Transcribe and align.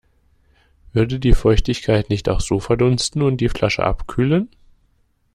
Würde 0.93 1.19
die 1.19 1.35
Feuchtigkeit 1.35 2.09
nicht 2.09 2.27
auch 2.27 2.41
so 2.41 2.59
verdunsten 2.59 3.21
und 3.21 3.37
die 3.39 3.49
Flasche 3.49 3.83
abkühlen? 3.83 4.49